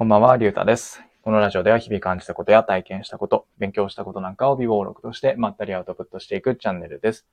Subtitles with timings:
[0.00, 1.02] こんばんは、りゅうたです。
[1.20, 7.26] このラジオでは日々感じたことや体験したこと、勉強したことなんかを微暴録としてまったりアウトプットしていくチャンネルです。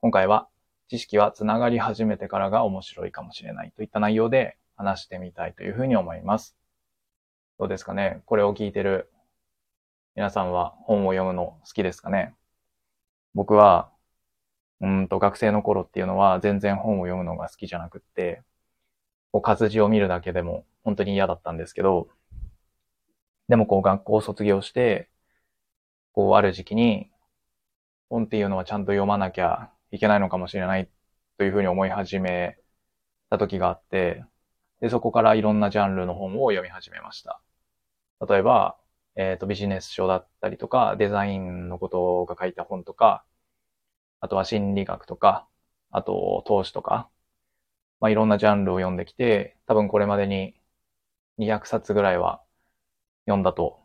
[0.00, 0.48] 今回は、
[0.88, 6.56] 知識はつながり始めてからが面白いかもしれないといった内容で話してみたいというふうに思います。
[7.58, 8.22] どうですかね？
[8.24, 9.10] これを聞いてる
[10.16, 12.34] 皆さんは本を読むの好きですかね？
[13.34, 13.90] 僕は、
[14.80, 18.40] うんと学生の頃っていうのは全然本を読むのが好きじゃなくって、
[19.30, 22.08] こう活字を見るだけでも本当に嫌だったんですけど、
[23.48, 25.10] でもこう学校を卒業して、
[26.12, 27.10] こうある時期に
[28.08, 30.88] 本っていうのはちゃんと読まなきゃいけないのかもしれない
[31.38, 32.56] というふうに思い始め
[33.30, 34.24] た時があって、
[34.80, 37.40] で、そこからいろんなジャンルの本を読み始めました。
[38.28, 38.76] 例えば、
[39.16, 43.24] えっ、と、ビジネス書だったりとか、デザインのことが書いた本とか、
[44.20, 45.46] あとは心理学とか、
[45.90, 47.08] あと投資とか、
[48.00, 50.54] まあ、いろんなジャンルを読んできて、多分これまでに
[51.38, 52.42] 200冊ぐらいは
[53.26, 53.80] 読んだと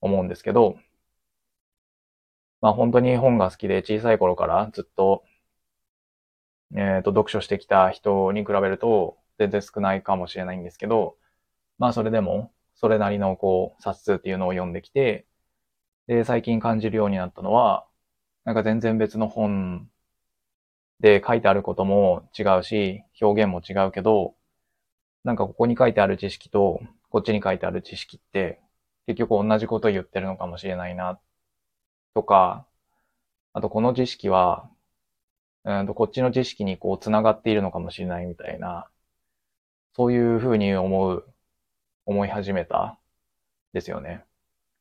[0.00, 0.76] 思うんですけど、
[2.60, 5.24] まあ本当に本が好きで小さい頃からずっと、
[6.76, 11.16] えっ、と、読書してきた人に比べると全然少ないかもしれないんですけど、
[11.78, 15.26] まあそれでも、それなりのこう、冊数っていうのを読んできて、
[16.08, 17.86] で、最近感じるようになったのは、
[18.44, 19.90] なんか全然別の本
[21.00, 24.34] で書いてあることも違うし、表現も違うけど、
[25.24, 26.80] なんかここに書いてある知識と、
[27.10, 28.60] こっちに書いてある知識って、
[29.06, 31.18] 結局同じこと言ってるのかもしれないな、
[32.14, 32.66] とか、
[33.54, 34.68] あとこの知識は、
[35.64, 38.88] うんとこっちの知識にこう繋がっているのかもしれないみたいな、
[39.96, 41.26] そういうふうに思う、
[42.06, 42.98] 思い始めた、
[43.72, 44.24] ですよね。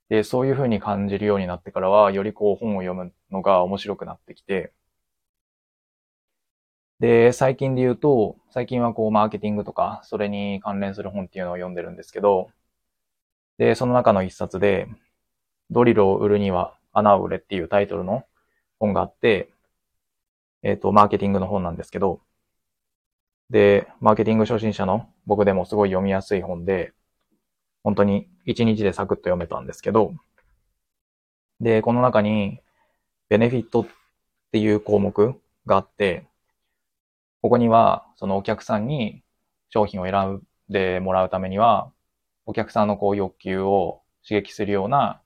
[0.10, 4.74] で、そういうふうに感じるようになってからは、よりこう本を読むのが面白くなってきて、
[7.04, 12.50] で、最近で言うと、最近はこうマーケティングとか、それに関連する本っていうのを読んでるんですけど、
[13.58, 14.88] で、その中の一冊で、
[15.70, 18.24] ドリルを売るには穴を売れっていうタイトルの
[18.80, 19.50] 本があって、
[20.62, 22.22] えっ、と、マーケティングの本なんですけど、
[23.50, 26.94] で、マーケティング初心者の僕でもすごい読みやすい本で、
[27.84, 30.14] 本当に一日でサクッと読めたんですけど、
[31.59, 32.62] で、この中に、
[33.28, 33.88] ベネフィットっ
[34.53, 35.35] ていう項目
[35.66, 36.30] があって、
[37.44, 39.22] ここには、そのお客さんに
[39.70, 41.92] 商品を選んでもらうためには、
[42.46, 45.22] お客さんのこう欲求を刺激するような、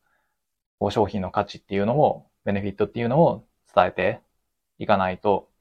[0.80, 4.22] こう商品の価値っていうのを、ベネフィットっていうのを伝えて
[4.80, 5.52] いかないと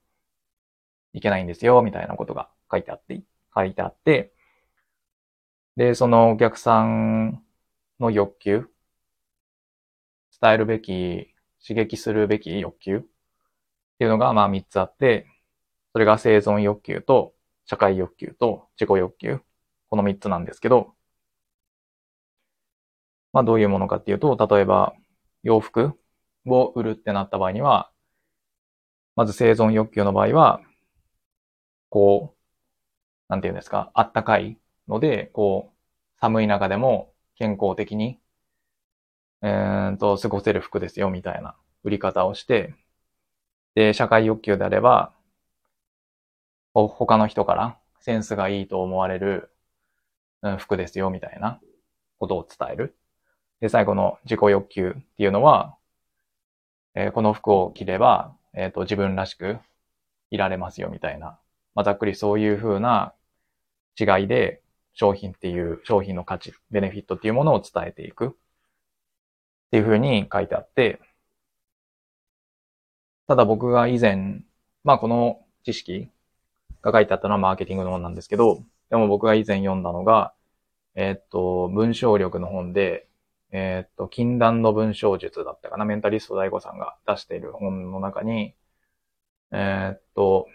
[1.13, 3.21] いけないんですよ、みたいなことが書いてあって、
[3.55, 4.33] 書いてあって、
[5.77, 7.45] で、そのお客さん
[8.01, 8.71] の欲求、
[10.41, 13.01] 伝えるべき、刺激するべき欲求っ
[13.99, 15.27] ていうのがまあ3つあって、
[15.97, 17.33] それが生存欲求と
[17.65, 19.41] 社会欲求と自己欲求。
[19.89, 20.95] この3つなんですけど、
[23.33, 24.93] まあどういうものかっていうと、例えば
[25.43, 25.99] 洋服
[26.45, 27.91] を売るってなった場合には、
[29.15, 30.61] まず生存欲求の場合は、
[31.89, 32.39] こう、
[33.29, 34.59] なんていうんですか、あったかい
[34.89, 35.77] ので、こう、
[36.21, 38.21] 寒い中でも健康的に、
[39.43, 42.75] えーと、過ごせる服ですよ、みたいな売り方をして、
[43.75, 45.16] で、社会欲求であれば、
[46.89, 49.51] 他の人からセンスがいいと思われる、
[50.43, 51.61] うん服ですよ、みたいな
[52.19, 52.97] ことを伝える。
[53.61, 55.77] で、最後の自己欲求っていうのは、
[56.95, 59.59] えーこの服を着れば、えっ、と、自分らしく
[60.31, 61.39] いられますよ、みたいな。
[61.75, 63.15] まあ、ざっくりそういう風な
[63.99, 64.63] 違いで、
[64.95, 68.29] 商品っていう、商品の価値、ベネフィットっていうものを伝えていく。
[68.29, 68.33] っ
[69.71, 71.01] ていう風に書いてあって、
[73.27, 74.43] ただ僕が以前、
[74.85, 76.09] まあこの知識
[76.87, 80.35] が書いてあったのはマーケティングの本なんですけど、でも僕が以前読んだのが、
[80.95, 83.09] えーっと、文章力の本で、
[83.53, 88.55] えーっと、禁断の文章術だったかな、メンタリスト大悟さんが出している本の中に、
[89.53, 90.49] えーっと、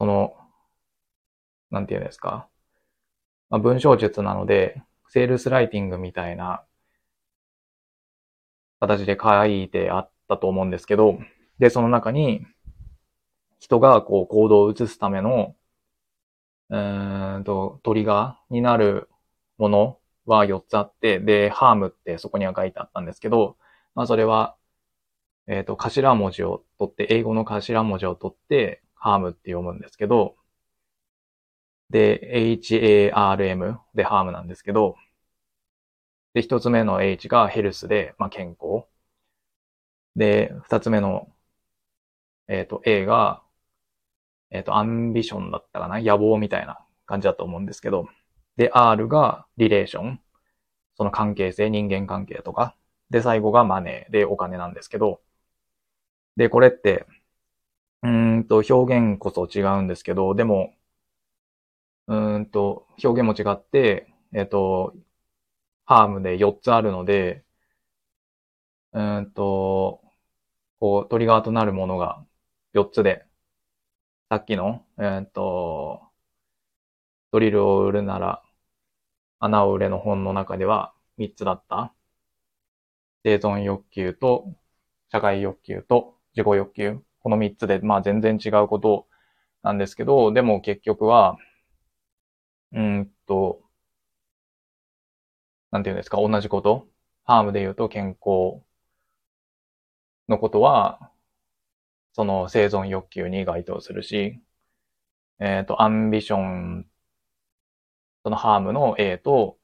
[0.00, 0.34] その、
[1.70, 2.48] なんていうんですか。
[3.50, 6.64] まあ、文章術なので、セールスライティングみたいな
[8.80, 11.18] 形で書いてあったと思うんですけど、
[11.58, 12.46] で、その中に、
[13.60, 15.56] 人がこう行動を移すための、
[16.70, 16.78] う
[17.40, 19.08] んと、トリガーになる
[19.58, 23.56] ものは4つあって、で、ハームってそこには書いてあったんですけど、
[23.94, 24.56] まあそれは、
[25.48, 30.36] えっ、と、頭文字を取って、英語の頭文字を取って、ハームって読むんですけど、
[31.90, 34.96] で、HARM でハームなんですけど、
[36.32, 38.86] で、一つ目の H がヘルスで、まあ、健康。
[40.16, 41.32] で、二つ目の、
[42.48, 43.42] えっ、と、A が、
[44.50, 46.00] えっ、と、アンビションだったかな？
[46.00, 48.08] 野望みたいな感じだと思うんですけど、
[48.56, 50.20] で、R がリレーション。
[50.96, 52.76] その関係性、人間関係とか。
[53.10, 55.20] で、最後がマネーでお金なんですけど。
[56.36, 57.06] で、これって、
[58.02, 60.74] うんと、表現こそ違うんですけど、でも、
[62.06, 64.94] うんと、表現も違って、えっと、
[65.86, 67.44] ハームで4つあるので、
[68.92, 70.02] うんと、
[70.80, 72.24] こう、トリガーとなるものが
[72.74, 73.27] 4つで、
[74.30, 76.00] さっきの、えっと、
[77.32, 78.42] ドリルを売るなら、
[79.40, 81.94] 穴を売れの本の中では3つだった。
[83.24, 84.52] 生存欲求と、
[85.12, 87.00] 社会欲求と、自己欲求。
[87.20, 89.06] この3つで、まあ全然違うこと
[89.62, 91.38] なんですけど、でも結局は、
[92.72, 93.62] うんと、
[95.70, 96.86] なんていうんですか、同じこと。
[97.24, 98.62] ハームで言うと健康
[100.28, 101.10] のことは、
[102.18, 104.40] その生存欲求に該当するし、
[105.38, 106.86] えっ、ー、と、アンビション、
[108.24, 109.56] そのハームの A と、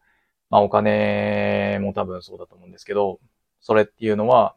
[0.50, 3.20] まあお金も多分そうだと思うんですけど、
[3.60, 4.56] それっていうのは、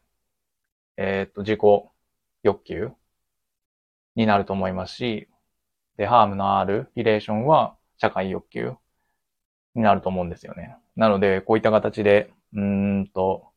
[0.97, 1.59] えっ、ー、と、自己
[2.43, 2.91] 欲求
[4.15, 5.27] になると思いますし、
[5.97, 8.75] で、ハームのあるリレーションは社会欲求
[9.73, 10.77] になると思うんですよね。
[10.95, 13.51] なので、こういった形で、うんと、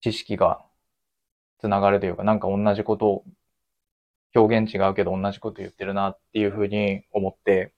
[0.00, 0.63] 知識が
[1.64, 3.24] つながるというか、なんか同じことを、
[4.34, 7.72] 表現違うけど同じこと言ってるなっていうふうに思って、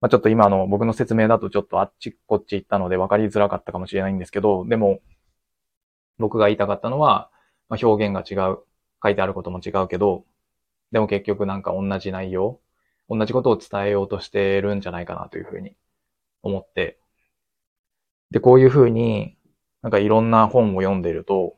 [0.00, 5.00] まあ、ちょっと今の僕の説明だとちょっとあっちこっち行ったので分かりづらかったかもしれないんですけど、でも、
[6.18, 7.30] 僕が言いたかったのは、
[7.68, 8.58] まあ、表現が違う、
[9.02, 10.24] 書いてあることも違うけど、
[10.92, 12.60] でも結局なんか同じ内容、
[13.10, 15.74] 同じことを伝えようとしてるんじゃないかなというふうに
[16.42, 16.98] 思って、
[18.30, 19.36] で、こういうふうに
[19.82, 21.57] なんかいろんな本を読んでると、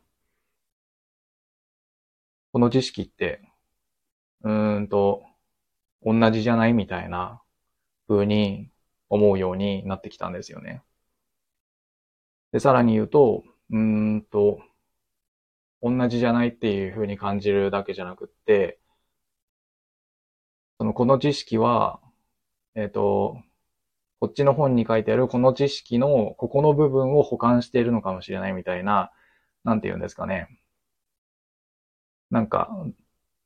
[2.52, 3.42] この知識って、
[4.42, 5.22] うーんと、
[6.02, 7.42] 同じじゃないみたいな
[8.08, 8.70] 風に
[9.08, 10.82] 思うようになってきたんですよね。
[12.52, 13.78] で、さらに言うと、うー
[14.16, 14.60] んと、
[15.82, 18.80] 同じじゃないっていう風に感じるだけじゃなくって、
[20.78, 22.00] その、この知識は、
[22.74, 23.42] えっ、ー、と、
[24.20, 29.12] こっちの本に書いてあるこの知識のここの部分を保管しているのかもしれないみたいな、
[29.64, 30.59] なんて言うんですかね。
[32.30, 32.70] なんか、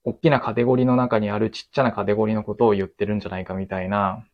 [0.04, 4.26] 大きなカテゴリーの中にあるちっちゃなカテゴリーのことを言ってるんじゃないかみたいな、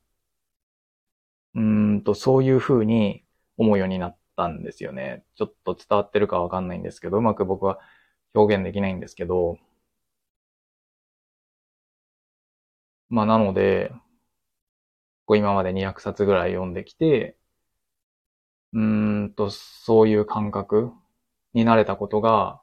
[1.55, 3.25] うんと、そういう風に
[3.57, 5.25] 思うようになったんですよね。
[5.35, 7.81] ちょっと伝わってるかわかんないんですけど、うまく僕は
[8.35, 9.59] 表現できないんですけど、
[13.11, 13.93] まあなので、
[15.27, 17.39] こう今まで200冊ぐらい読んできて、
[18.73, 20.93] うーんと、そういう感覚
[21.55, 22.63] になれたことが、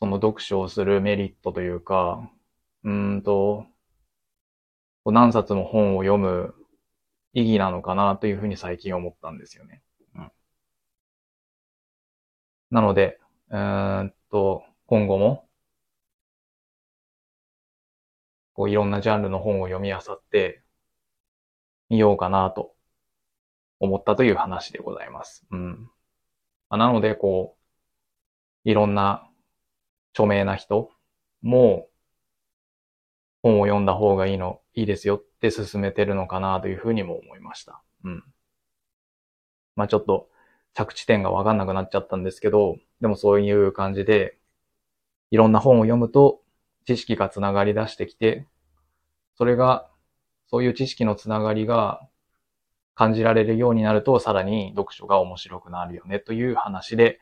[0.00, 2.30] その読書をするメリットというか、
[2.84, 3.66] うんと、
[5.06, 6.54] 何冊も本を読む
[7.32, 9.82] 意義なのかなというふうに最近思ったんですよね。
[10.14, 10.32] うん、
[12.70, 13.18] なので、
[13.50, 15.48] うんと、今後も、
[18.54, 20.62] こういろんなジャンルの本を読み漁って
[21.88, 22.74] みようかなと
[23.80, 25.46] 思ったという話でございます。
[25.50, 25.90] うん。
[26.70, 27.56] なので、こ
[28.64, 29.28] う、いろんな
[30.14, 30.90] 著名な人
[31.42, 31.88] も
[33.42, 37.82] 本を読んだ方がいいの、いいですよって進めてるのかなというふうにも思いました。
[38.04, 38.24] うん。
[39.76, 40.30] まあちょっと
[40.72, 44.38] 着地点がわかんなくなっちゃったんですけど、でもそういう感じで、
[45.30, 46.40] いろんな本を読むと
[46.86, 48.46] 知識がつながり出してきて、
[49.36, 49.90] それが、
[50.46, 52.08] そういう知識のつながりが
[52.94, 57.20] 感じられるようになると、さらに読書が面白くなるよねという話で、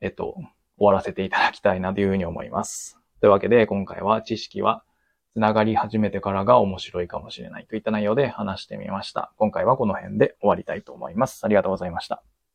[0.00, 0.36] えっと、
[0.78, 2.98] 終わらせていただきたいなというふうに思います。
[3.20, 4.84] というわけで、今回は知識は
[5.32, 9.32] つながり始めてからが面白いかもしれないといった内容で話してみました。
[9.36, 11.44] 今回はこの辺で終わりたいと思います。
[11.44, 12.22] ありがとうございました。